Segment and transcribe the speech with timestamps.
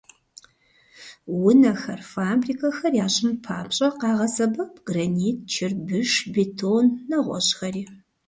[1.49, 7.83] Унэхэр, фабрикэхэр ящӀын папщӀэ, къагъэсэбэп гранит, чырбыш, бетон, нэгъуэщӀхэри.